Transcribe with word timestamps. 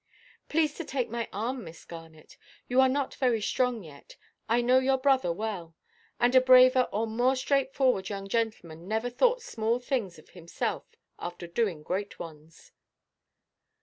"Please 0.49 0.73
to 0.73 0.83
take 0.83 1.11
my 1.11 1.29
arm, 1.31 1.63
Miss 1.63 1.85
Garnet. 1.85 2.35
You 2.67 2.81
are 2.81 2.89
not 2.89 3.13
very 3.13 3.39
strong 3.39 3.83
yet. 3.83 4.15
I 4.49 4.59
know 4.61 4.79
your 4.79 4.97
brother 4.97 5.31
well; 5.31 5.75
and 6.19 6.33
a 6.33 6.41
braver 6.41 6.89
or 6.91 7.05
more 7.05 7.35
straightforward 7.35 8.09
young 8.09 8.27
gentleman 8.27 8.87
never 8.87 9.11
thought 9.11 9.43
small 9.43 9.77
things 9.77 10.17
of 10.17 10.29
himself 10.29 10.85
after 11.19 11.45
doing 11.45 11.83
great 11.83 12.17
ones." 12.17 12.71